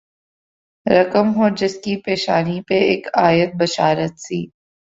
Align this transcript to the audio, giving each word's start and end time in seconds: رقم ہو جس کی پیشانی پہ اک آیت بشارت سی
رقم 0.85 1.27
ہو 1.35 1.49
جس 1.59 1.73
کی 1.83 1.93
پیشانی 2.05 2.57
پہ 2.67 2.77
اک 2.91 3.03
آیت 3.27 3.51
بشارت 3.59 4.13
سی 4.25 4.39